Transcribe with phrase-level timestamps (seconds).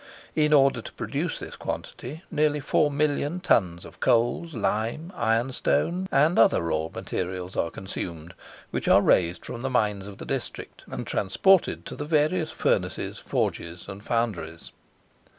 [0.35, 6.59] In order to produce this quantity, nearly 4,000,000 tons of coals, lime, ironstone, and other
[6.63, 8.33] raw materials are consumed,
[8.71, 13.19] which are raised from the mines of the district, and transported to the various furnaces,
[13.19, 14.71] forges and founderies.